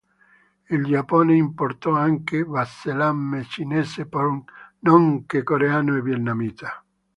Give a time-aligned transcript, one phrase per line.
[0.71, 4.09] Il Giappone importò anche vasellame cinese
[4.79, 6.83] nonché coreano e vietnamita.